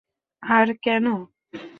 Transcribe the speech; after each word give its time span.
আর 0.43 0.67
কেন? 0.83 1.05